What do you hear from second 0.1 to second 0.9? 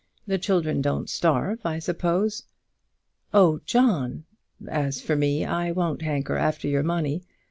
The children